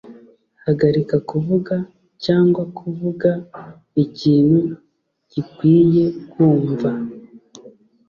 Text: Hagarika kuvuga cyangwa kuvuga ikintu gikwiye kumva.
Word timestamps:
Hagarika 0.65 1.15
kuvuga 1.29 1.75
cyangwa 2.23 2.61
kuvuga 2.77 3.29
ikintu 4.03 4.59
gikwiye 5.31 6.05
kumva. 6.31 6.89